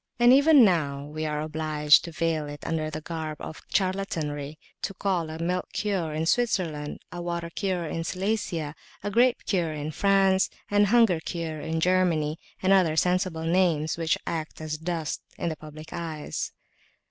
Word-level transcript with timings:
And 0.17 0.33
even 0.33 0.65
now 0.65 1.05
we 1.05 1.27
are 1.27 1.41
obliged 1.43 2.03
to 2.05 2.11
veil 2.11 2.47
it 2.49 2.65
under 2.65 2.89
the 2.89 3.01
garb 3.01 3.37
of 3.39 3.61
charlatanry 3.71 4.57
to 4.81 4.95
call 4.95 5.29
it 5.29 5.39
a 5.39 5.43
"milk 5.43 5.67
cure" 5.73 6.11
in 6.11 6.25
Switzerland, 6.25 7.01
[p.391]a 7.13 7.23
"water 7.23 7.51
cure" 7.51 7.85
in 7.85 8.03
Silesia, 8.03 8.73
a 9.03 9.11
"grape 9.11 9.45
cure" 9.45 9.73
in 9.73 9.91
France, 9.91 10.49
a 10.71 10.83
"hunger 10.85 11.19
cure" 11.19 11.61
in 11.61 11.79
Germany, 11.79 12.39
and 12.63 12.73
other 12.73 12.95
sensible 12.95 13.45
names 13.45 13.95
which 13.95 14.17
act 14.25 14.59
as 14.59 14.79
dust 14.79 15.21
in 15.37 15.49
the 15.49 15.55
public 15.55 15.93
eyes. 15.93 16.51